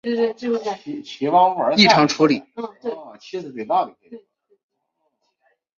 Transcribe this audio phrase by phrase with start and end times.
[1.75, 2.41] 异常处理